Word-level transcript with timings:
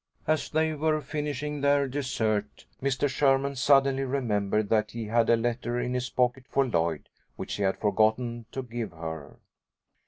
As 0.25 0.49
they 0.49 0.73
were 0.73 0.99
finishing 0.99 1.61
their 1.61 1.87
dessert, 1.87 2.65
Mr. 2.81 3.07
Sherman 3.07 3.55
suddenly 3.55 4.03
remembered 4.03 4.69
that 4.69 4.89
he 4.89 5.05
had 5.05 5.29
a 5.29 5.35
letter 5.35 5.79
in 5.79 5.93
his 5.93 6.09
pocket 6.09 6.45
for 6.49 6.65
Lloyd, 6.67 7.07
which 7.35 7.53
he 7.53 7.61
had 7.61 7.77
forgotten 7.77 8.47
to 8.51 8.63
give 8.63 8.93
her. 8.93 9.37